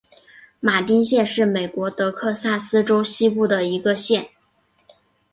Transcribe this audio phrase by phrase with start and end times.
[0.59, 4.29] 马丁县是美国德克萨斯州西部的一个县。